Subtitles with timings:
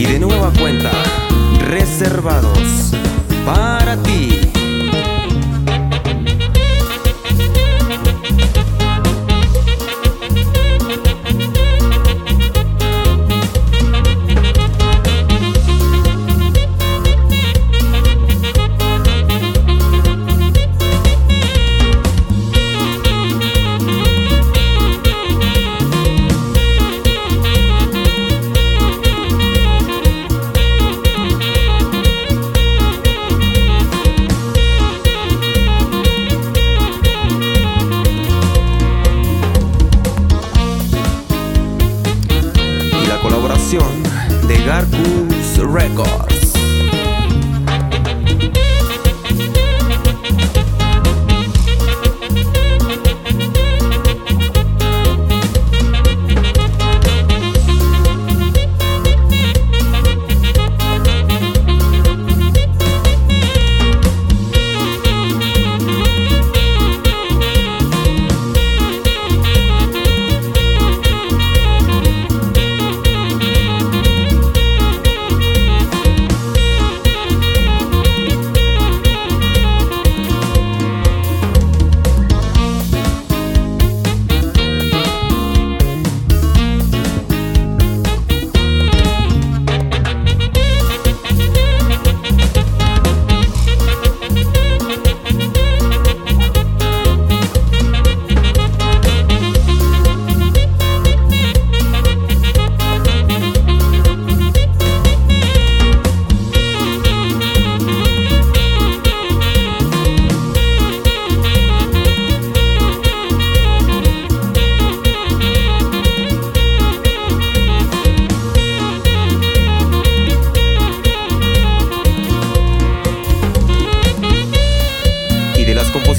[0.00, 0.90] Y de nueva cuenta,
[1.58, 2.92] reservados
[44.48, 46.39] de Garcus Records.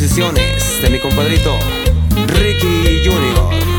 [0.02, 1.60] De mi compadrito
[2.28, 3.71] Ricky Junior.